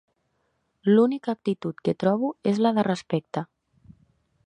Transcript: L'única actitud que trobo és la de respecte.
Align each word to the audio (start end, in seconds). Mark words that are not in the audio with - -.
L'única 0.91 1.35
actitud 1.37 1.85
que 1.89 1.95
trobo 2.05 2.33
és 2.53 2.65
la 2.67 2.75
de 2.79 2.87
respecte. 2.91 3.49